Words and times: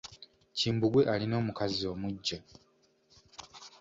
Kimbugwe 0.57 1.01
alina 1.13 1.35
omukazi 1.41 1.83
omuggya. 1.93 2.39